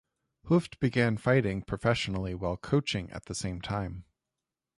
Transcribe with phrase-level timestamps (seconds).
[0.47, 4.05] Hooft began fighting professionally while coaching at the same time.